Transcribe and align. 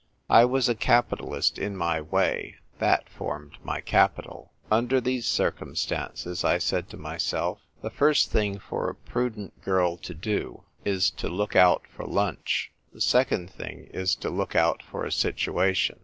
I 0.31 0.45
was 0.45 0.67
a 0.67 0.73
capitalist 0.73 1.59
in 1.59 1.77
my 1.77 2.01
way. 2.01 2.55
That 2.79 3.07
formed 3.07 3.59
my 3.63 3.81
capital." 3.81 4.51
Under 4.71 4.99
these 4.99 5.27
circumstances," 5.27 6.43
I 6.43 6.57
said 6.57 6.89
to 6.89 6.97
myself," 6.97 7.59
the 7.83 7.91
first 7.91 8.31
thing 8.31 8.57
for 8.57 8.89
a 8.89 8.95
prudent 8.95 9.61
girl 9.61 9.97
to 9.97 10.13
20 10.13 10.13
THE 10.13 10.13
TYPE 10.13 10.25
WRITER 10.25 10.41
GIRL. 10.41 10.63
do 10.85 10.89
is 10.89 11.11
to 11.11 11.29
look 11.29 11.55
out 11.55 11.83
for 11.95 12.05
lunch; 12.07 12.71
the 12.91 12.99
second 12.99 13.51
thing 13.51 13.91
is 13.93 14.15
to 14.15 14.31
look 14.31 14.55
out 14.55 14.81
for 14.81 15.05
a 15.05 15.11
situation." 15.11 15.99